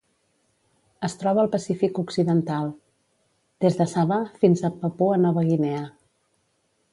[1.07, 2.71] Es troba al Pacífic occidental:
[3.67, 5.85] des de Sabah fins a Papua Nova Guinea.